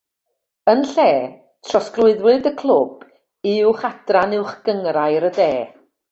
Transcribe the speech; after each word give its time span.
Yn 0.71 0.79
lle, 0.91 1.03
trosglwyddwyd 1.71 2.49
y 2.51 2.53
clwb 2.61 3.05
i 3.51 3.53
Uwch 3.73 3.85
Adran 3.89 4.33
Uwch 4.39 4.55
Gynghrair 4.71 5.27
y 5.29 5.31
De. 5.37 5.51